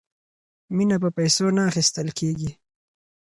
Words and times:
مینه 0.75 0.97
په 1.03 1.09
پیسو 1.17 1.45
نه 1.57 1.61
اخیستل 1.69 2.07
کیږي. 2.19 2.51